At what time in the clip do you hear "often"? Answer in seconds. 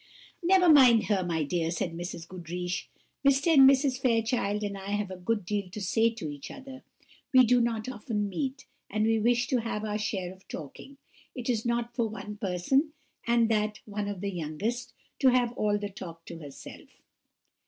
7.87-8.27